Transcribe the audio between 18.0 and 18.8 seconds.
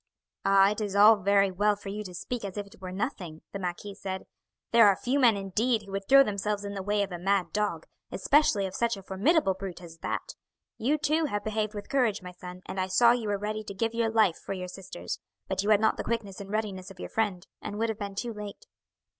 too late."